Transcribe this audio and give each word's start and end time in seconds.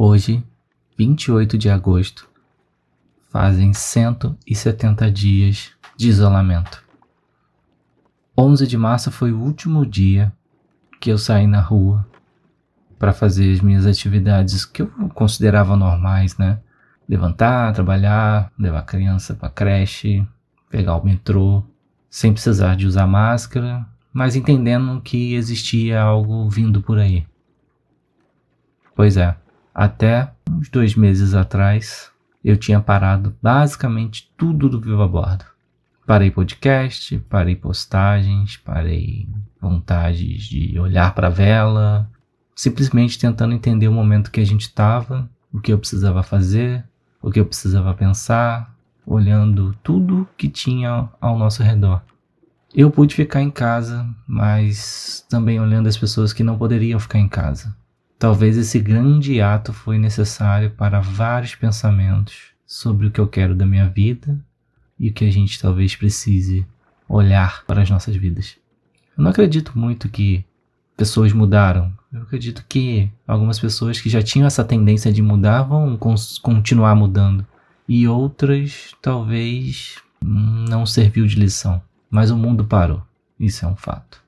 Hoje, 0.00 0.44
28 0.96 1.58
de 1.58 1.68
agosto, 1.68 2.30
fazem 3.30 3.72
170 3.72 5.10
dias 5.10 5.72
de 5.96 6.08
isolamento. 6.08 6.84
11 8.38 8.64
de 8.68 8.78
março 8.78 9.10
foi 9.10 9.32
o 9.32 9.40
último 9.40 9.84
dia 9.84 10.32
que 11.00 11.10
eu 11.10 11.18
saí 11.18 11.48
na 11.48 11.60
rua 11.60 12.06
para 12.96 13.12
fazer 13.12 13.52
as 13.52 13.60
minhas 13.60 13.86
atividades 13.86 14.64
que 14.64 14.82
eu 14.82 14.88
considerava 15.14 15.74
normais, 15.74 16.38
né? 16.38 16.60
Levantar, 17.08 17.72
trabalhar, 17.72 18.52
levar 18.56 18.78
a 18.78 18.82
criança 18.82 19.34
para 19.34 19.50
creche, 19.50 20.24
pegar 20.70 20.94
o 20.94 21.04
metrô, 21.04 21.64
sem 22.08 22.32
precisar 22.32 22.76
de 22.76 22.86
usar 22.86 23.08
máscara, 23.08 23.84
mas 24.12 24.36
entendendo 24.36 25.00
que 25.00 25.34
existia 25.34 26.00
algo 26.00 26.48
vindo 26.48 26.80
por 26.80 27.00
aí. 27.00 27.26
Pois 28.94 29.16
é, 29.16 29.36
até 29.78 30.32
uns 30.50 30.68
dois 30.68 30.96
meses 30.96 31.34
atrás 31.34 32.10
eu 32.44 32.56
tinha 32.56 32.80
parado 32.80 33.36
basicamente 33.40 34.28
tudo 34.36 34.68
do 34.68 34.80
Viva 34.80 35.06
Bordo. 35.06 35.44
Parei 36.04 36.32
podcast, 36.32 37.16
parei 37.30 37.54
postagens, 37.54 38.56
parei 38.56 39.28
vontades 39.60 40.42
de 40.42 40.76
olhar 40.80 41.14
para 41.14 41.28
a 41.28 41.30
vela, 41.30 42.10
simplesmente 42.56 43.20
tentando 43.20 43.54
entender 43.54 43.86
o 43.86 43.92
momento 43.92 44.32
que 44.32 44.40
a 44.40 44.44
gente 44.44 44.62
estava, 44.62 45.30
o 45.52 45.60
que 45.60 45.72
eu 45.72 45.78
precisava 45.78 46.24
fazer, 46.24 46.84
o 47.22 47.30
que 47.30 47.38
eu 47.38 47.46
precisava 47.46 47.94
pensar, 47.94 48.74
olhando 49.06 49.76
tudo 49.80 50.28
que 50.36 50.48
tinha 50.48 51.08
ao 51.20 51.38
nosso 51.38 51.62
redor. 51.62 52.02
Eu 52.74 52.90
pude 52.90 53.14
ficar 53.14 53.42
em 53.42 53.50
casa, 53.50 54.04
mas 54.26 55.24
também 55.30 55.60
olhando 55.60 55.86
as 55.86 55.96
pessoas 55.96 56.32
que 56.32 56.42
não 56.42 56.58
poderiam 56.58 56.98
ficar 56.98 57.20
em 57.20 57.28
casa. 57.28 57.72
Talvez 58.18 58.56
esse 58.56 58.80
grande 58.80 59.40
ato 59.40 59.72
foi 59.72 59.96
necessário 59.96 60.70
para 60.72 61.00
vários 61.00 61.54
pensamentos 61.54 62.48
sobre 62.66 63.06
o 63.06 63.10
que 63.10 63.20
eu 63.20 63.28
quero 63.28 63.54
da 63.54 63.64
minha 63.64 63.88
vida 63.88 64.36
e 64.98 65.08
o 65.08 65.12
que 65.12 65.24
a 65.24 65.30
gente 65.30 65.60
talvez 65.60 65.94
precise 65.94 66.66
olhar 67.08 67.64
para 67.64 67.82
as 67.82 67.88
nossas 67.88 68.16
vidas. 68.16 68.56
Eu 69.16 69.22
não 69.22 69.30
acredito 69.30 69.78
muito 69.78 70.08
que 70.08 70.44
pessoas 70.96 71.32
mudaram. 71.32 71.92
Eu 72.12 72.22
acredito 72.22 72.64
que 72.68 73.08
algumas 73.26 73.60
pessoas 73.60 74.00
que 74.00 74.10
já 74.10 74.20
tinham 74.20 74.46
essa 74.46 74.64
tendência 74.64 75.12
de 75.12 75.22
mudar 75.22 75.62
vão 75.62 75.96
continuar 75.96 76.96
mudando. 76.96 77.46
E 77.88 78.08
outras 78.08 78.94
talvez 79.00 79.94
não 80.20 80.84
serviu 80.84 81.24
de 81.24 81.38
lição. 81.38 81.80
Mas 82.10 82.30
o 82.30 82.36
mundo 82.36 82.64
parou. 82.64 83.02
Isso 83.38 83.64
é 83.64 83.68
um 83.68 83.76
fato. 83.76 84.20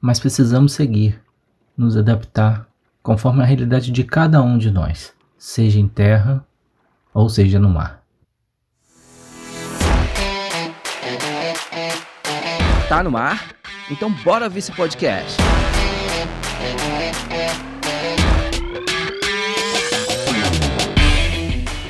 Mas 0.00 0.18
precisamos 0.18 0.72
seguir, 0.72 1.20
nos 1.76 1.96
adaptar 1.96 2.69
conforme 3.02 3.42
a 3.42 3.46
realidade 3.46 3.90
de 3.90 4.04
cada 4.04 4.42
um 4.42 4.58
de 4.58 4.70
nós, 4.70 5.12
seja 5.38 5.80
em 5.80 5.88
terra 5.88 6.44
ou 7.12 7.28
seja 7.28 7.58
no 7.58 7.68
mar. 7.68 8.02
Tá 12.88 13.02
no 13.02 13.10
mar? 13.10 13.54
Então 13.90 14.12
bora 14.24 14.48
ver 14.48 14.58
esse 14.58 14.72
podcast. 14.72 15.36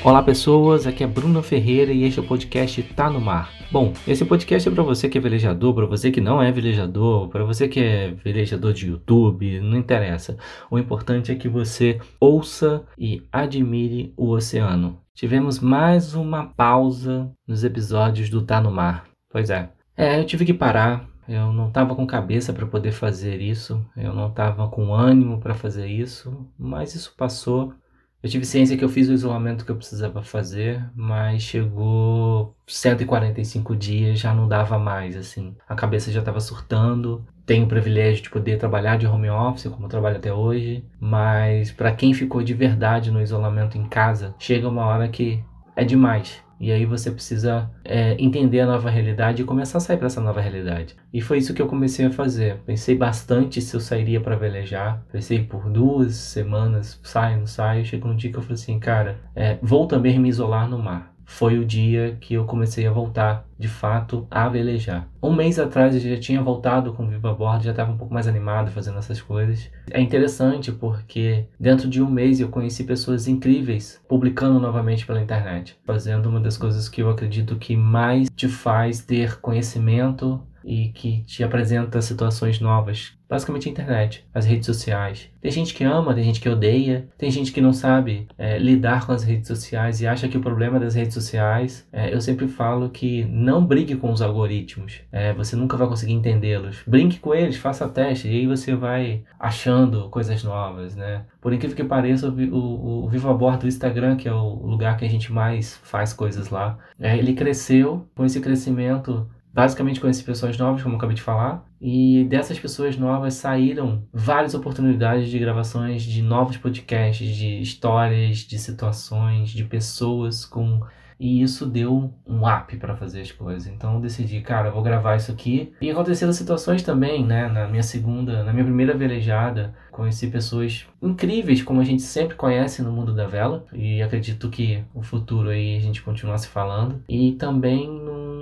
Olá 0.03 0.23
pessoas, 0.23 0.87
aqui 0.87 1.05
é 1.05 1.06
Bruno 1.06 1.43
Ferreira 1.43 1.93
e 1.93 2.05
este 2.05 2.19
é 2.19 2.23
o 2.23 2.27
podcast 2.27 2.83
Tá 2.83 3.11
no 3.11 3.20
Mar. 3.20 3.53
Bom, 3.70 3.93
esse 4.09 4.25
podcast 4.25 4.67
é 4.67 4.73
para 4.73 4.83
você 4.83 5.11
que 5.11 5.19
é 5.19 5.20
velejador, 5.20 5.75
para 5.75 5.84
você 5.84 6.11
que 6.11 6.23
não 6.23 6.43
é 6.43 6.51
velejador, 6.51 7.29
para 7.29 7.45
você 7.45 7.69
que 7.69 7.81
é 7.81 8.11
velejador 8.12 8.73
de 8.73 8.89
YouTube, 8.89 9.61
não 9.61 9.77
interessa. 9.77 10.39
O 10.71 10.78
importante 10.78 11.31
é 11.31 11.34
que 11.34 11.51
você 11.51 12.01
ouça 12.19 12.83
e 12.97 13.23
admire 13.31 14.15
o 14.17 14.31
oceano. 14.31 14.98
Tivemos 15.15 15.61
mais 15.61 16.15
uma 16.15 16.47
pausa 16.47 17.31
nos 17.47 17.62
episódios 17.62 18.31
do 18.31 18.41
Tá 18.41 18.59
no 18.59 18.71
Mar. 18.71 19.05
Pois 19.31 19.51
é. 19.51 19.69
É, 19.95 20.19
eu 20.19 20.25
tive 20.25 20.47
que 20.47 20.55
parar. 20.55 21.11
Eu 21.28 21.53
não 21.53 21.69
estava 21.69 21.94
com 21.94 22.06
cabeça 22.06 22.55
para 22.55 22.67
poder 22.67 22.91
fazer 22.91 23.41
isso, 23.41 23.84
eu 23.94 24.15
não 24.15 24.28
estava 24.28 24.67
com 24.67 24.94
ânimo 24.94 25.38
para 25.38 25.55
fazer 25.55 25.87
isso, 25.87 26.49
mas 26.59 26.94
isso 26.94 27.15
passou 27.17 27.75
eu 28.22 28.28
tive 28.28 28.44
ciência 28.44 28.76
que 28.76 28.84
eu 28.84 28.88
fiz 28.88 29.08
o 29.08 29.12
isolamento 29.12 29.64
que 29.64 29.70
eu 29.70 29.76
precisava 29.76 30.22
fazer, 30.22 30.84
mas 30.94 31.42
chegou 31.42 32.54
145 32.66 33.75
dias, 33.75 34.19
já 34.19 34.34
não 34.34 34.47
dava 34.47 34.78
mais, 34.78 35.16
assim. 35.16 35.56
A 35.66 35.75
cabeça 35.75 36.12
já 36.12 36.20
estava 36.20 36.41
surtando. 36.41 37.25
Tenho 37.47 37.64
o 37.64 37.69
privilégio 37.69 38.22
de 38.22 38.31
poder 38.31 38.58
trabalhar 38.58 38.98
de 38.98 39.06
home 39.06 39.31
office, 39.31 39.72
como 39.72 39.88
trabalho 39.88 40.19
até 40.19 40.32
hoje, 40.32 40.84
mas 41.00 41.72
para 41.72 41.92
quem 41.92 42.12
ficou 42.12 42.42
de 42.42 42.54
verdade 42.54 43.10
no 43.10 43.22
isolamento 43.22 43.78
em 43.78 43.88
casa, 43.88 44.34
chega 44.38 44.69
uma 44.69 44.84
hora 44.84 45.08
que 45.08 45.42
é 45.75 45.84
demais. 45.84 46.42
E 46.60 46.71
aí 46.71 46.84
você 46.84 47.10
precisa 47.10 47.71
é, 47.82 48.15
entender 48.22 48.60
a 48.60 48.66
nova 48.66 48.91
realidade 48.91 49.41
e 49.41 49.44
começar 49.47 49.78
a 49.78 49.81
sair 49.81 49.97
para 49.97 50.06
essa 50.06 50.21
nova 50.21 50.41
realidade. 50.41 50.94
E 51.12 51.22
foi 51.22 51.38
isso 51.38 51.54
que 51.54 51.62
eu 51.62 51.66
comecei 51.66 52.04
a 52.04 52.10
fazer. 52.10 52.59
Pensei 52.66 52.94
bastante 52.94 53.62
se 53.62 53.75
eu 53.75 53.81
sairia 53.81 54.21
para 54.21 54.37
velejar. 54.37 55.03
Pensei 55.10 55.43
por 55.43 55.70
duas 55.70 56.15
semanas, 56.15 57.00
saio, 57.03 57.38
não 57.38 57.47
saio. 57.47 57.84
Chegou 57.84 58.10
um 58.10 58.16
dia 58.16 58.31
que 58.31 58.37
eu 58.37 58.43
falei 58.43 58.54
assim, 58.54 58.78
cara, 58.78 59.19
é, 59.34 59.59
vou 59.62 59.87
também 59.87 60.19
me 60.19 60.28
isolar 60.28 60.69
no 60.69 60.78
mar 60.78 61.10
foi 61.31 61.59
o 61.59 61.65
dia 61.65 62.19
que 62.21 62.35
eu 62.35 62.45
comecei 62.45 62.87
a 62.87 62.93
voltar, 62.93 63.47
de 63.57 63.69
fato, 63.69 64.27
a 64.31 64.49
velejar. 64.49 65.09
Um 65.23 65.33
mês 65.33 65.61
atrás 65.61 65.95
eu 65.95 66.01
já 66.01 66.21
tinha 66.21 66.43
voltado 66.43 66.93
com 66.93 67.05
o 67.05 67.09
Viva 67.09 67.33
Bordo, 67.33 67.63
já 67.63 67.71
estava 67.71 67.93
um 67.93 67.97
pouco 67.97 68.13
mais 68.13 68.27
animado 68.27 68.73
fazendo 68.73 68.99
essas 68.99 69.23
coisas. 69.23 69.71
É 69.91 70.01
interessante 70.01 70.73
porque 70.73 71.47
dentro 71.59 71.89
de 71.89 72.03
um 72.03 72.11
mês 72.11 72.41
eu 72.41 72.49
conheci 72.49 72.83
pessoas 72.83 73.29
incríveis 73.29 74.03
publicando 74.09 74.59
novamente 74.59 75.07
pela 75.07 75.23
internet, 75.23 75.79
fazendo 75.87 76.29
uma 76.29 76.41
das 76.41 76.59
coisas 76.59 76.89
que 76.89 77.01
eu 77.01 77.09
acredito 77.09 77.57
que 77.57 77.77
mais 77.77 78.29
te 78.35 78.49
faz 78.49 79.01
ter 79.01 79.41
conhecimento 79.41 80.43
e 80.65 80.89
que 80.89 81.23
te 81.23 81.45
apresenta 81.45 82.03
situações 82.03 82.61
novas. 82.61 83.19
Basicamente 83.31 83.69
a 83.69 83.73
internet, 83.73 84.27
as 84.35 84.45
redes 84.45 84.67
sociais. 84.67 85.31
Tem 85.41 85.53
gente 85.53 85.73
que 85.73 85.85
ama, 85.85 86.13
tem 86.13 86.25
gente 86.25 86.41
que 86.41 86.49
odeia, 86.49 87.09
tem 87.17 87.31
gente 87.31 87.53
que 87.53 87.61
não 87.61 87.73
sabe 87.73 88.27
é, 88.37 88.59
lidar 88.59 89.07
com 89.07 89.13
as 89.13 89.23
redes 89.23 89.47
sociais 89.47 90.01
e 90.01 90.07
acha 90.07 90.27
que 90.27 90.37
o 90.37 90.41
problema 90.41 90.81
das 90.81 90.97
redes 90.97 91.15
sociais. 91.15 91.87
É, 91.93 92.13
eu 92.13 92.21
sempre 92.21 92.49
falo 92.49 92.91
que 92.91 93.25
não 93.27 93.65
brigue 93.65 93.95
com 93.95 94.11
os 94.11 94.21
algoritmos, 94.21 95.01
é, 95.13 95.33
você 95.33 95.55
nunca 95.55 95.77
vai 95.77 95.87
conseguir 95.87 96.13
entendê-los. 96.13 96.83
Brinque 96.85 97.21
com 97.21 97.33
eles, 97.33 97.57
faça 97.57 97.89
teste 97.89 98.27
e 98.27 98.41
aí 98.41 98.47
você 98.49 98.75
vai 98.75 99.23
achando 99.39 100.09
coisas 100.09 100.43
novas, 100.43 100.97
né? 100.97 101.25
Por 101.41 101.53
incrível 101.53 101.77
que 101.77 101.85
pareça, 101.85 102.29
o, 102.29 102.33
o, 102.33 103.05
o 103.05 103.09
Viva 103.09 103.33
Bordo 103.33 103.61
do 103.61 103.69
Instagram, 103.69 104.17
que 104.17 104.29
é 104.29 104.33
o 104.33 104.67
lugar 104.67 104.97
que 104.97 105.05
a 105.05 105.09
gente 105.09 105.33
mais 105.33 105.77
faz 105.85 106.12
coisas 106.12 106.51
lá, 106.51 106.79
é, 106.99 107.17
ele 107.17 107.35
cresceu 107.35 108.09
com 108.15 108.25
esse 108.25 108.41
crescimento 108.41 109.27
basicamente 109.53 110.00
conheci 110.00 110.22
pessoas 110.22 110.56
novas, 110.56 110.83
como 110.83 110.94
eu 110.94 110.99
acabei 110.99 111.16
de 111.16 111.22
falar, 111.22 111.65
e 111.81 112.25
dessas 112.28 112.59
pessoas 112.59 112.97
novas 112.97 113.34
saíram 113.34 114.03
várias 114.12 114.55
oportunidades 114.55 115.28
de 115.28 115.38
gravações 115.38 116.03
de 116.03 116.22
novos 116.22 116.56
podcasts, 116.56 117.34
de 117.34 117.61
histórias, 117.61 118.38
de 118.38 118.59
situações, 118.59 119.50
de 119.50 119.65
pessoas 119.65 120.44
com 120.44 120.81
e 121.21 121.43
isso 121.43 121.66
deu 121.66 122.15
um 122.27 122.49
up 122.49 122.75
para 122.78 122.97
fazer 122.97 123.21
as 123.21 123.31
coisas. 123.31 123.66
Então 123.66 123.94
eu 123.94 124.00
decidi, 124.00 124.41
cara, 124.41 124.71
vou 124.71 124.83
gravar 124.83 125.16
isso 125.16 125.31
aqui. 125.31 125.71
E 125.78 125.91
aconteceram 125.91 126.32
situações 126.32 126.82
também, 126.82 127.22
né? 127.22 127.47
Na 127.47 127.69
minha 127.69 127.82
segunda, 127.82 128.43
na 128.43 128.55
minha 128.55 128.65
primeira 128.65 128.97
velejada, 128.97 129.75
conheci 129.93 130.28
pessoas 130.28 130.87
incríveis, 131.03 131.62
como 131.62 131.78
a 131.78 131.84
gente 131.84 132.00
sempre 132.00 132.37
conhece 132.37 132.81
no 132.81 132.91
mundo 132.91 133.15
da 133.15 133.27
vela. 133.27 133.67
E 133.75 134.00
acredito 134.00 134.49
que 134.49 134.82
o 134.94 135.03
futuro 135.03 135.50
aí 135.50 135.77
a 135.77 135.81
gente 135.81 136.00
continuar 136.00 136.38
se 136.38 136.49
falando. 136.49 137.03
E 137.06 137.32
também 137.32 137.87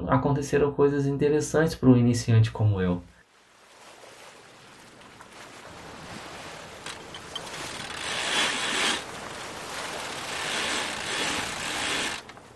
aconteceram 0.08 0.72
coisas 0.72 1.06
interessantes 1.06 1.74
para 1.74 1.88
um 1.88 1.96
iniciante 1.96 2.50
como 2.50 2.80
eu. 2.80 3.02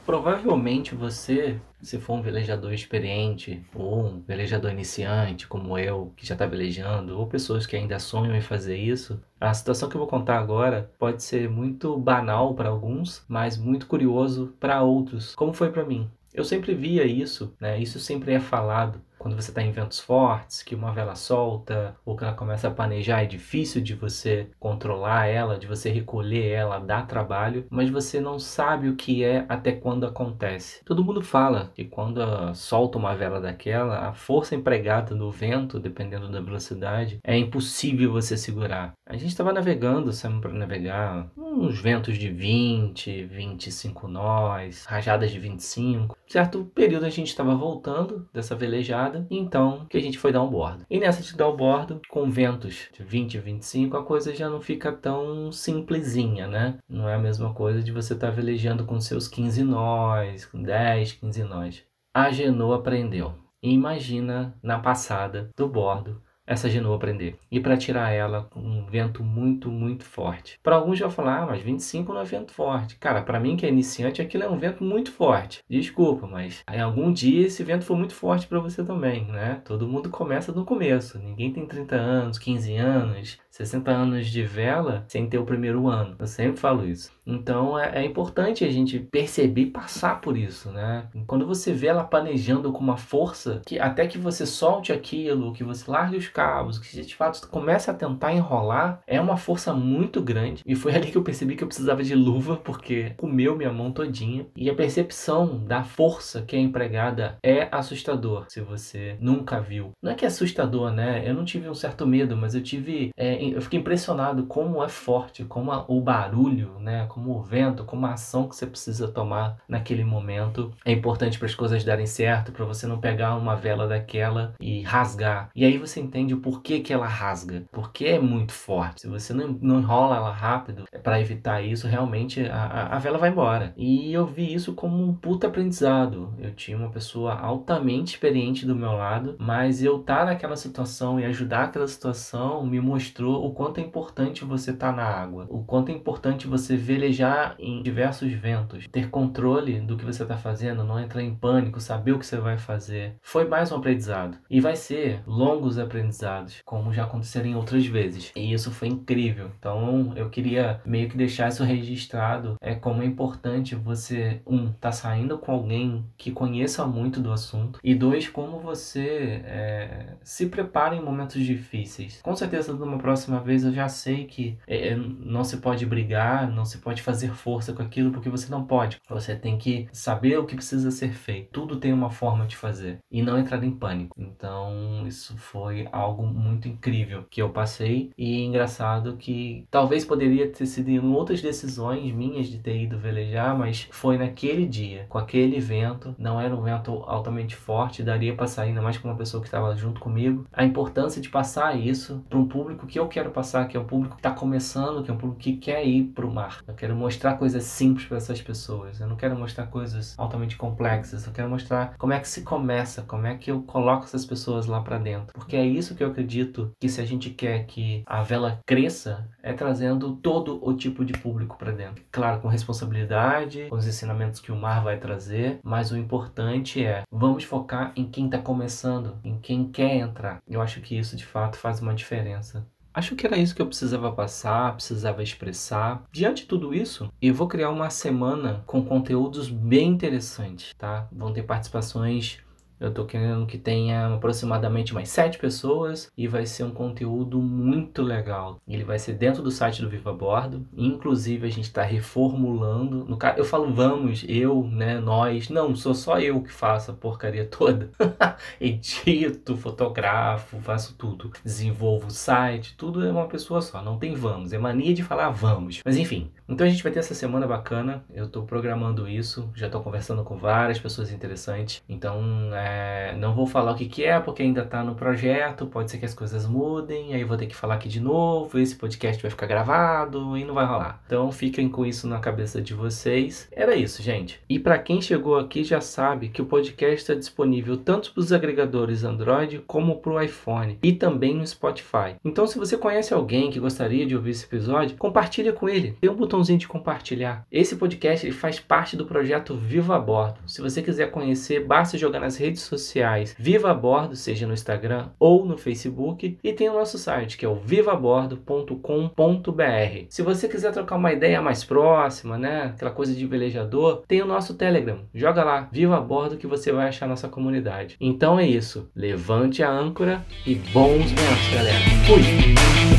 Provavelmente 0.05 0.94
você, 0.94 1.58
se 1.81 1.99
for 1.99 2.14
um 2.14 2.22
velejador 2.22 2.72
experiente 2.75 3.64
ou 3.75 4.05
um 4.05 4.20
velejador 4.20 4.70
iniciante 4.70 5.46
como 5.46 5.78
eu, 5.78 6.12
que 6.14 6.26
já 6.26 6.34
está 6.34 6.44
velejando, 6.44 7.19
ou 7.19 7.26
pessoas 7.26 7.64
que 7.66 7.76
ainda 7.76 7.99
sonham 7.99 8.37
em 8.37 8.40
fazer 8.43 8.76
isso, 8.76 9.19
a 9.40 9.55
situação 9.55 9.88
que 9.88 9.96
eu 9.96 10.00
vou 10.00 10.08
contar 10.08 10.38
agora 10.38 10.90
pode 10.99 11.22
ser 11.22 11.49
muito 11.49 11.96
banal 11.96 12.55
para 12.55 12.69
alguns, 12.69 13.25
mas 13.26 13.56
muito 13.56 13.87
curioso 13.87 14.55
para 14.61 14.82
outros, 14.82 15.34
como 15.34 15.55
foi 15.55 15.72
para 15.72 15.84
mim. 15.84 16.11
Eu 16.32 16.44
sempre 16.44 16.75
via 16.75 17.05
isso, 17.06 17.55
né? 17.61 17.79
Isso 17.81 17.99
sempre 18.00 18.32
é 18.32 18.40
falado 18.40 19.02
quando 19.22 19.40
você 19.40 19.50
está 19.50 19.62
em 19.62 19.70
ventos 19.70 20.00
fortes, 20.00 20.62
que 20.62 20.74
uma 20.74 20.92
vela 20.92 21.14
solta 21.14 21.94
ou 22.04 22.16
que 22.16 22.24
ela 22.24 22.34
começa 22.34 22.66
a 22.66 22.72
panejar, 22.72 23.22
é 23.22 23.26
difícil 23.26 23.80
de 23.80 23.94
você 23.94 24.48
controlar 24.58 25.26
ela, 25.26 25.58
de 25.58 25.66
você 25.66 25.90
recolher 25.90 26.48
ela, 26.48 26.80
dá 26.80 27.02
trabalho, 27.02 27.64
mas 27.70 27.88
você 27.88 28.20
não 28.20 28.38
sabe 28.38 28.88
o 28.88 28.96
que 28.96 29.22
é 29.22 29.46
até 29.48 29.70
quando 29.70 30.04
acontece. 30.04 30.84
Todo 30.84 31.04
mundo 31.04 31.22
fala 31.22 31.70
que 31.74 31.84
quando 31.84 32.20
solta 32.54 32.98
uma 32.98 33.14
vela 33.14 33.40
daquela, 33.40 34.08
a 34.08 34.12
força 34.12 34.56
empregada 34.56 35.14
no 35.14 35.30
vento, 35.30 35.78
dependendo 35.78 36.28
da 36.28 36.40
velocidade, 36.40 37.20
é 37.22 37.36
impossível 37.38 38.10
você 38.10 38.36
segurar. 38.36 38.92
A 39.06 39.16
gente 39.16 39.28
estava 39.28 39.52
navegando, 39.52 40.12
saímos 40.12 40.40
para 40.40 40.52
navegar, 40.52 41.30
uns 41.36 41.78
ventos 41.80 42.18
de 42.18 42.28
20, 42.28 43.25
25 43.25 44.08
nós, 44.08 44.84
rajadas 44.84 45.30
de 45.30 45.38
25. 45.38 46.16
Certo 46.26 46.64
período 46.75 47.04
a 47.04 47.10
gente 47.10 47.28
estava 47.28 47.54
voltando 47.54 48.26
dessa 48.32 48.56
velejada, 48.56 49.12
então 49.31 49.87
que 49.88 49.97
a 49.97 50.00
gente 50.00 50.19
foi 50.19 50.32
dar 50.32 50.43
um 50.43 50.50
bordo. 50.50 50.85
E 50.88 50.99
nessa 50.99 51.23
de 51.23 51.37
dar 51.37 51.49
o 51.49 51.56
bordo, 51.56 52.00
com 52.09 52.31
ventos 52.31 52.88
de 52.93 53.03
20, 53.03 53.38
25, 53.38 53.97
a 53.97 54.05
coisa 54.05 54.35
já 54.35 54.49
não 54.49 54.61
fica 54.61 54.93
tão 54.93 55.50
simplesinha, 55.53 56.47
né? 56.47 56.79
Não 56.88 57.09
é 57.09 57.14
a 57.14 57.19
mesma 57.19 57.53
coisa 57.53 57.82
de 57.82 57.93
você 57.93 58.14
estar 58.14 58.29
tá 58.29 58.32
velejando 58.32 58.85
com 58.85 59.00
seus 59.00 59.29
15 59.29 59.62
nós, 59.62 60.44
com 60.44 60.62
10, 60.62 61.12
15 61.12 61.44
nós. 61.44 61.85
A 62.14 62.31
Genoa 62.31 62.76
aprendeu. 62.76 63.35
imagina 63.62 64.55
na 64.62 64.79
passada 64.79 65.50
do 65.56 65.69
bordo 65.69 66.20
essa 66.46 66.68
genoa 66.68 66.98
prender. 66.98 67.36
E 67.50 67.60
para 67.60 67.76
tirar 67.76 68.10
ela 68.10 68.44
com 68.44 68.60
um 68.60 68.86
vento 68.86 69.22
muito, 69.22 69.70
muito 69.70 70.04
forte. 70.04 70.58
Para 70.62 70.76
alguns 70.76 70.98
já 70.98 71.08
falar, 71.08 71.42
ah, 71.42 71.46
mas 71.46 71.62
25 71.62 72.12
não 72.12 72.20
é 72.20 72.24
vento 72.24 72.52
forte. 72.52 72.96
Cara, 72.96 73.22
para 73.22 73.40
mim 73.40 73.56
que 73.56 73.64
é 73.66 73.68
iniciante, 73.68 74.20
aquilo 74.20 74.44
é 74.44 74.48
um 74.48 74.58
vento 74.58 74.82
muito 74.84 75.12
forte. 75.12 75.60
Desculpa, 75.68 76.26
mas 76.26 76.62
em 76.70 76.80
algum 76.80 77.12
dia 77.12 77.46
esse 77.46 77.62
vento 77.62 77.84
foi 77.84 77.96
muito 77.96 78.14
forte 78.14 78.46
para 78.46 78.60
você 78.60 78.84
também, 78.84 79.24
né? 79.26 79.60
Todo 79.64 79.88
mundo 79.88 80.10
começa 80.10 80.52
do 80.52 80.64
começo. 80.64 81.18
Ninguém 81.18 81.52
tem 81.52 81.66
30 81.66 81.96
anos, 81.96 82.38
15 82.38 82.76
anos, 82.76 83.38
60 83.52 83.90
anos 83.90 84.26
de 84.28 84.43
vela 84.43 85.04
sem 85.06 85.28
ter 85.28 85.38
o 85.38 85.44
primeiro 85.44 85.87
ano. 85.87 86.16
Eu 86.19 86.26
sempre 86.26 86.58
falo 86.58 86.87
isso. 86.87 87.10
Então 87.26 87.78
é, 87.78 88.02
é, 88.02 88.04
importante 88.04 88.64
a 88.64 88.70
gente 88.70 88.99
perceber 88.99 89.62
e 89.62 89.70
passar 89.70 90.20
por 90.20 90.37
isso, 90.37 90.70
né? 90.70 91.06
Quando 91.26 91.46
você 91.46 91.72
vê 91.72 91.87
ela 91.88 92.02
planejando 92.02 92.72
com 92.72 92.81
uma 92.81 92.96
força, 92.96 93.60
que 93.66 93.78
até 93.78 94.06
que 94.06 94.19
você 94.19 94.44
solte 94.44 94.93
aquilo, 94.93 95.52
que 95.52 95.62
você 95.62 95.88
largue 95.90 96.16
os 96.16 96.28
cabos, 96.28 96.78
que 96.78 97.00
de 97.00 97.14
fato 97.14 97.46
comece 97.49 97.90
a 97.90 97.94
tentar 97.94 98.32
enrolar, 98.32 99.02
é 99.06 99.20
uma 99.20 99.37
força 99.37 99.72
muito 99.72 100.20
grande. 100.20 100.62
E 100.66 100.75
foi 100.75 100.94
ali 100.96 101.10
que 101.10 101.19
eu 101.19 101.22
percebi 101.22 101.54
que 101.54 101.62
eu 101.62 101.69
precisava 101.69 102.02
de 102.02 102.14
luva, 102.14 102.56
porque 102.56 103.10
comeu 103.16 103.56
minha 103.56 103.72
mão 103.72 103.93
todinha. 103.93 104.46
E 104.56 104.69
a 104.69 104.75
percepção 104.75 105.64
da 105.64 105.84
força 105.84 106.43
que 106.43 106.56
é 106.56 106.58
empregada 106.58 107.37
é 107.43 107.69
assustador, 107.70 108.46
se 108.49 108.60
você 108.60 109.16
nunca 109.20 109.60
viu. 109.60 109.93
Não 110.02 110.12
é 110.12 110.14
que 110.14 110.25
é 110.25 110.28
assustador, 110.28 110.90
né? 110.90 111.22
Eu 111.28 111.34
não 111.34 111.44
tive 111.44 111.69
um 111.69 111.75
certo 111.75 112.06
medo, 112.06 112.37
mas 112.37 112.54
eu 112.54 112.62
tive. 112.62 113.10
É, 113.16 113.41
eu 113.50 113.60
fiquei 113.60 113.80
impressionado 113.80 114.44
como 114.44 114.82
é 114.82 114.88
forte, 114.88 115.44
como 115.44 115.72
a, 115.72 115.84
o 115.88 116.00
barulho, 116.00 116.76
né? 116.80 117.06
como 117.08 117.36
o 117.36 117.42
vento, 117.42 117.84
como 117.84 118.06
a 118.06 118.12
ação 118.12 118.48
que 118.48 118.56
você 118.56 118.66
precisa 118.66 119.08
tomar 119.08 119.58
naquele 119.68 120.04
momento 120.04 120.72
é 120.84 120.92
importante 120.92 121.38
para 121.38 121.46
as 121.46 121.54
coisas 121.54 121.84
darem 121.84 122.06
certo, 122.06 122.52
para 122.52 122.64
você 122.64 122.86
não 122.86 122.98
pegar 122.98 123.34
uma 123.36 123.54
vela 123.56 123.86
daquela 123.86 124.54
e 124.60 124.82
rasgar. 124.82 125.50
E 125.54 125.64
aí 125.64 125.78
você 125.78 126.00
entende 126.00 126.34
o 126.34 126.40
porquê 126.40 126.80
que 126.80 126.92
ela 126.92 127.06
rasga, 127.06 127.64
porque 127.72 128.04
é 128.04 128.18
muito 128.18 128.52
forte. 128.52 129.02
Se 129.02 129.08
você 129.08 129.32
não, 129.32 129.48
não 129.60 129.80
enrola 129.80 130.16
ela 130.16 130.32
rápido 130.32 130.84
é 130.92 130.98
para 130.98 131.20
evitar 131.20 131.62
isso, 131.62 131.86
realmente 131.86 132.42
a, 132.46 132.96
a 132.96 132.98
vela 132.98 133.18
vai 133.18 133.30
embora. 133.30 133.72
E 133.76 134.12
eu 134.12 134.26
vi 134.26 134.52
isso 134.52 134.74
como 134.74 135.02
um 135.02 135.14
puta 135.14 135.46
aprendizado. 135.46 136.34
Eu 136.38 136.54
tinha 136.54 136.76
uma 136.76 136.90
pessoa 136.90 137.34
altamente 137.34 138.14
experiente 138.14 138.66
do 138.66 138.76
meu 138.76 138.92
lado, 138.92 139.36
mas 139.38 139.82
eu 139.82 140.00
estar 140.00 140.20
tá 140.20 140.24
naquela 140.26 140.56
situação 140.56 141.18
e 141.18 141.24
ajudar 141.24 141.64
aquela 141.64 141.88
situação 141.88 142.64
me 142.66 142.80
mostrou 142.80 143.31
o 143.34 143.52
quanto 143.52 143.79
é 143.79 143.82
importante 143.82 144.44
você 144.44 144.70
estar 144.70 144.90
tá 144.90 144.96
na 144.96 145.05
água, 145.05 145.46
o 145.49 145.64
quanto 145.64 145.90
é 145.90 145.94
importante 145.94 146.46
você 146.46 146.76
velejar 146.76 147.55
em 147.58 147.82
diversos 147.82 148.32
ventos, 148.32 148.87
ter 148.90 149.11
controle 149.11 149.81
do 149.81 149.96
que 149.96 150.05
você 150.05 150.23
está 150.23 150.37
fazendo, 150.37 150.84
não 150.84 150.99
entrar 150.99 151.23
em 151.23 151.34
pânico, 151.34 151.81
saber 151.81 152.12
o 152.12 152.19
que 152.19 152.26
você 152.26 152.38
vai 152.38 152.58
fazer. 152.58 153.17
Foi 153.23 153.46
mais 153.46 153.70
um 153.73 153.76
aprendizado. 153.76 154.38
E 154.50 154.61
vai 154.61 154.76
ser 154.76 155.23
longos 155.26 155.79
aprendizados, 155.79 156.61
como 156.64 156.93
já 156.93 157.05
aconteceram 157.05 157.49
em 157.49 157.55
outras 157.55 157.87
vezes. 157.87 158.32
E 158.37 158.52
isso 158.52 158.70
foi 158.70 158.88
incrível. 158.88 159.50
Então 159.58 160.12
eu 160.17 160.28
queria 160.31 160.81
meio 160.85 161.08
que 161.08 161.17
deixar 161.17 161.49
isso 161.49 161.64
registrado. 161.64 162.56
É 162.61 162.75
como 162.75 163.02
é 163.02 163.06
importante 163.06 163.75
você, 163.75 164.40
um, 164.46 164.73
tá 164.73 164.93
saindo 164.93 165.38
com 165.38 165.52
alguém 165.52 166.05
que 166.17 166.31
conheça 166.31 166.87
muito 166.87 167.20
do 167.20 167.32
assunto. 167.32 167.78
E 167.82 167.94
dois, 167.94 168.28
como 168.28 168.58
você 168.58 169.43
é, 169.44 170.14
se 170.23 170.46
prepara 170.46 170.94
em 170.94 171.02
momentos 171.02 171.40
difíceis. 171.43 172.20
Com 172.23 172.35
certeza, 172.35 172.73
numa 172.73 172.99
próxima 172.99 173.21
vez 173.40 173.64
eu 173.64 173.72
já 173.72 173.88
sei 173.88 174.24
que 174.24 174.58
é, 174.66 174.96
não 174.96 175.44
se 175.44 175.58
pode 175.58 175.84
brigar, 175.86 176.50
não 176.50 176.64
se 176.64 176.78
pode 176.78 177.02
fazer 177.02 177.32
força 177.34 177.72
com 177.72 177.82
aquilo 177.82 178.10
porque 178.10 178.28
você 178.28 178.50
não 178.50 178.64
pode. 178.64 179.00
Você 179.08 179.34
tem 179.36 179.58
que 179.58 179.88
saber 179.92 180.38
o 180.38 180.46
que 180.46 180.54
precisa 180.54 180.90
ser 180.90 181.12
feito. 181.12 181.50
Tudo 181.52 181.76
tem 181.76 181.92
uma 181.92 182.10
forma 182.10 182.46
de 182.46 182.56
fazer 182.56 182.98
e 183.10 183.22
não 183.22 183.38
entrar 183.38 183.62
em 183.62 183.70
pânico. 183.70 184.14
Então, 184.19 185.04
isso 185.06 185.36
foi 185.36 185.88
algo 185.92 186.26
muito 186.26 186.69
incrível 186.69 187.24
que 187.30 187.42
eu 187.42 187.50
passei 187.50 188.10
e 188.16 188.42
é 188.42 188.44
engraçado 188.44 189.16
que 189.16 189.66
talvez 189.70 190.04
poderia 190.04 190.50
ter 190.50 190.66
sido 190.66 190.88
em 190.88 190.98
outras 190.98 191.40
decisões 191.40 192.12
minhas 192.12 192.46
de 192.46 192.58
ter 192.58 192.82
ido 192.82 192.98
velejar, 192.98 193.56
mas 193.56 193.88
foi 193.90 194.18
naquele 194.18 194.66
dia, 194.66 195.06
com 195.08 195.18
aquele 195.18 195.60
vento, 195.60 196.14
não 196.18 196.40
era 196.40 196.54
um 196.54 196.62
vento 196.62 197.02
altamente 197.06 197.54
forte, 197.54 198.02
daria 198.02 198.34
para 198.34 198.46
sair 198.46 198.72
ainda 198.72 198.82
mais 198.82 198.98
com 198.98 199.08
uma 199.08 199.16
pessoa 199.16 199.40
que 199.40 199.48
estava 199.48 199.76
junto 199.76 200.00
comigo. 200.00 200.46
A 200.52 200.64
importância 200.64 201.20
de 201.20 201.28
passar 201.28 201.78
isso 201.78 202.25
para 202.28 202.38
um 202.38 202.46
público 202.46 202.86
que 202.86 202.98
eu 202.98 203.08
quero 203.12 203.31
passar, 203.31 203.69
que 203.69 203.76
é 203.76 203.81
público 203.93 204.17
que 204.17 204.20
está 204.20 204.31
começando, 204.31 205.03
que 205.03 205.11
é 205.11 205.14
um 205.14 205.19
público 205.19 205.41
que 205.41 205.56
quer 205.56 205.85
ir 205.85 206.05
para 206.05 206.26
o 206.26 206.32
mar. 206.32 206.62
Eu 206.67 206.75
quero 206.75 206.97
mostrar 206.97 207.35
coisas 207.35 207.64
simples 207.64 208.06
para 208.06 208.17
essas 208.17 208.41
pessoas. 208.41 209.00
Eu 209.00 209.06
não 209.06 209.17
quero 209.17 209.37
mostrar 209.37 209.67
coisas 209.67 210.19
altamente 210.19 210.56
complexas. 210.56 211.26
Eu 211.26 211.32
quero 211.32 211.49
mostrar 211.49 211.94
como 211.99 212.14
é 212.14 212.19
que 212.19 212.29
se 212.29 212.43
começa, 212.43 213.03
como 213.03 213.26
é 213.26 213.37
que 213.37 213.50
eu 213.50 213.62
coloco 213.62 214.05
essas 214.05 214.25
pessoas 214.25 214.67
lá 214.67 214.81
para 214.81 214.99
dentro. 214.99 215.35
Porque 215.35 215.56
é 215.56 215.64
isso 215.64 215.94
que 215.94 216.03
eu 216.03 216.09
acredito 216.09 216.73
que 216.81 216.88
se 216.88 217.00
a 217.00 217.05
gente 217.05 217.31
quer 217.31 217.67
que 217.67 218.03
a 218.06 218.23
vela 218.23 218.61
cresça, 218.67 219.29
é 219.43 219.53
trazendo 219.53 220.17
todo 220.17 220.59
o 220.67 220.75
tipo 220.75 221.05
de 221.05 221.12
público 221.12 221.59
para 221.59 221.73
dentro. 221.73 222.03
Claro, 222.11 222.41
com 222.41 222.49
responsabilidade, 222.49 223.67
com 223.69 223.76
os 223.76 223.87
ensinamentos 223.87 224.41
que 224.41 224.53
o 224.53 224.56
mar 224.56 224.82
vai 224.82 224.97
trazer, 224.99 225.59
mas 225.62 225.91
o 225.91 225.97
importante 225.97 226.85
é 226.85 227.03
vamos 227.11 227.44
focar 227.44 227.93
em 227.94 228.09
quem 228.09 228.26
está 228.26 228.38
começando, 228.38 229.19
em 229.23 229.38
quem 229.38 229.70
quer 229.70 229.97
entrar. 229.97 230.41
Eu 230.49 230.62
acho 230.62 230.81
que 230.81 230.97
isso 230.97 231.17
de 231.17 231.26
fato 231.26 231.59
faz 231.59 231.81
uma 231.81 231.94
diferença. 231.94 232.67
Acho 232.94 233.16
que 233.16 233.26
era 233.26 233.38
isso 233.38 233.54
que 233.54 233.62
eu 233.62 233.66
precisava 233.66 234.12
passar, 234.12 234.74
precisava 234.74 235.22
expressar. 235.22 236.02
Diante 236.12 236.42
de 236.42 236.48
tudo 236.48 236.74
isso, 236.74 237.10
eu 237.22 237.32
vou 237.32 237.48
criar 237.48 237.70
uma 237.70 237.88
semana 237.88 238.62
com 238.66 238.84
conteúdos 238.84 239.48
bem 239.48 239.88
interessantes, 239.88 240.74
tá? 240.76 241.08
Vão 241.10 241.32
ter 241.32 241.42
participações 241.42 242.38
eu 242.82 242.88
estou 242.88 243.06
querendo 243.06 243.46
que 243.46 243.56
tenha 243.56 244.14
aproximadamente 244.14 244.93
mais 244.93 245.08
sete 245.08 245.38
pessoas 245.38 246.11
e 246.17 246.26
vai 246.26 246.44
ser 246.44 246.64
um 246.64 246.73
conteúdo 246.73 247.40
muito 247.40 248.02
legal. 248.02 248.61
Ele 248.67 248.82
vai 248.82 248.99
ser 248.99 249.12
dentro 249.12 249.40
do 249.40 249.52
site 249.52 249.81
do 249.81 249.88
Viva 249.88 250.12
Bordo. 250.12 250.67
Inclusive 250.76 251.46
a 251.46 251.50
gente 251.50 251.64
está 251.64 251.82
reformulando. 251.82 253.04
No 253.04 253.16
caso, 253.16 253.38
eu 253.38 253.45
falo 253.45 253.73
vamos, 253.73 254.25
eu, 254.28 254.68
né, 254.71 254.99
nós. 254.99 255.49
Não, 255.49 255.76
sou 255.76 255.95
só 255.95 256.18
eu 256.18 256.42
que 256.42 256.52
faço 256.52 256.90
a 256.90 256.95
porcaria 256.95 257.45
toda. 257.45 257.88
Edito, 258.61 259.56
fotografo, 259.56 260.61
faço 260.61 260.95
tudo. 260.97 261.30
Desenvolvo 261.45 262.09
o 262.09 262.11
site, 262.11 262.75
tudo 262.76 263.06
é 263.06 263.11
uma 263.12 263.28
pessoa 263.28 263.62
só. 263.62 263.80
Não 263.80 263.97
tem 263.97 264.14
vamos. 264.14 264.52
É 264.52 264.59
mania 264.59 264.92
de 264.92 265.04
falar 265.04 265.30
vamos. 265.30 265.80
Mas 265.85 265.97
enfim, 265.97 266.33
então 266.49 266.66
a 266.66 266.71
gente 266.71 266.83
vai 266.83 266.90
ter 266.90 266.99
essa 266.99 267.14
semana 267.14 267.47
bacana. 267.47 268.04
Eu 268.12 268.25
estou 268.25 268.42
programando 268.42 269.09
isso. 269.09 269.49
Já 269.54 269.66
estou 269.66 269.83
conversando 269.83 270.25
com 270.25 270.37
várias 270.37 270.80
pessoas 270.80 271.12
interessantes. 271.12 271.80
Então 271.88 272.21
é 272.52 272.72
é, 272.73 273.14
não 273.17 273.35
vou 273.35 273.47
falar 273.47 273.73
o 273.73 273.75
que, 273.75 273.87
que 273.87 274.05
é, 274.05 274.19
porque 274.19 274.43
ainda 274.43 274.62
está 274.62 274.83
no 274.83 274.95
projeto, 274.95 275.67
pode 275.67 275.91
ser 275.91 275.99
que 275.99 276.07
as 276.07 276.14
coisas 276.14 276.47
mudem, 276.47 277.14
aí 277.14 277.25
vou 277.25 277.37
ter 277.37 277.47
que 277.47 277.55
falar 277.55 277.75
aqui 277.75 277.88
de 277.88 278.00
novo, 278.00 278.59
esse 278.59 278.75
podcast 278.75 279.21
vai 279.21 279.31
ficar 279.31 279.47
gravado 279.47 280.37
e 280.37 280.45
não 280.45 280.55
vai 280.55 280.64
rolar. 280.64 281.02
Então 281.07 281.31
fiquem 281.31 281.69
com 281.69 281.85
isso 281.85 282.09
na 282.09 282.19
cabeça 282.19 282.61
de 282.61 282.73
vocês. 282.73 283.49
Era 283.52 283.75
isso, 283.75 284.02
gente. 284.02 284.41
E 284.49 284.59
para 284.59 284.79
quem 284.79 285.00
chegou 285.00 285.38
aqui 285.38 285.62
já 285.62 285.81
sabe 285.81 286.29
que 286.29 286.41
o 286.41 286.47
podcast 286.47 286.97
está 286.97 287.14
disponível 287.14 287.76
tanto 287.76 288.12
para 288.12 288.21
os 288.21 288.33
agregadores 288.33 289.05
Android 289.05 289.59
como 289.67 289.97
para 289.97 290.12
o 290.12 290.21
iPhone 290.21 290.79
e 290.83 290.93
também 290.93 291.35
no 291.35 291.47
Spotify. 291.47 292.17
Então 292.25 292.47
se 292.47 292.59
você 292.59 292.76
conhece 292.79 293.12
alguém 293.12 293.50
que 293.50 293.61
gostaria 293.61 294.07
de 294.07 294.17
ouvir 294.17 294.31
esse 294.31 294.47
episódio, 294.47 294.97
compartilha 294.97 295.52
com 295.52 295.69
ele. 295.69 295.97
Tem 296.00 296.11
um 296.11 296.14
botãozinho 296.14 296.59
de 296.59 296.69
compartilhar. 296.69 297.47
Esse 297.52 297.76
podcast 297.76 298.26
ele 298.26 298.35
faz 298.35 298.59
parte 298.59 298.97
do 298.97 299.07
projeto 299.07 299.55
Viva 299.55 299.97
a 299.97 299.99
Bordo. 299.99 300.41
Se 300.47 300.62
você 300.62 300.81
quiser 300.81 301.11
conhecer, 301.11 301.64
basta 301.67 301.99
jogar 301.99 302.21
nas 302.21 302.37
redes 302.37 302.62
redes 302.62 302.64
sociais 302.64 303.35
Viva 303.38 303.71
a 303.71 303.75
Bordo, 303.75 304.14
seja 304.14 304.47
no 304.47 304.54
Instagram 304.54 305.09
ou 305.19 305.45
no 305.45 305.59
Facebook, 305.59 306.38
e 306.42 306.52
tem 306.52 306.69
o 306.69 306.75
nosso 306.75 306.99
site 306.99 307.37
que 307.37 307.45
é 307.45 307.49
o 307.49 307.57
vivabordo.com.br. 307.57 310.07
Se 310.09 310.23
você 310.23 310.49
quiser 310.49 310.73
trocar 310.73 310.97
uma 310.97 311.12
ideia 311.12 311.42
mais 311.42 311.64
próxima, 311.64 312.38
né, 312.38 312.73
aquela 312.75 312.90
coisa 312.90 313.14
de 313.14 313.26
velejador, 313.26 314.02
tem 314.07 314.23
o 314.23 314.26
nosso 314.26 314.54
Telegram. 314.54 315.00
Joga 315.14 315.45
lá, 315.45 315.69
Viva 315.73 315.97
a 315.97 316.00
Bordo 316.00 316.37
que 316.37 316.47
você 316.47 316.73
vai 316.73 316.88
achar 316.88 317.09
nossa 317.09 317.28
comunidade. 317.28 317.97
Então 318.00 318.38
é 318.38 318.47
isso. 318.47 318.90
Levante 318.95 319.62
a 319.62 319.71
âncora 319.71 320.25
e 320.47 320.54
bons 320.54 321.11
ventos, 321.11 321.54
galera. 321.54 321.81
Fui. 322.07 322.91